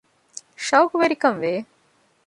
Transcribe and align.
ޝައުޤުވެރިކަން 0.65 1.39
ވެ 1.43 1.53